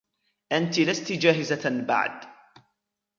أنتِ 0.51 0.79
لستِ 0.79 1.11
جاهزةً 1.11 1.83
بعد. 1.85 2.25